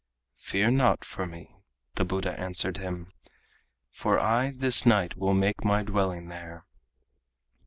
[0.39, 1.57] "Fear not for me,"
[1.93, 3.11] the Buddha answered him,
[3.91, 6.65] "For I this night will make my dwelling there."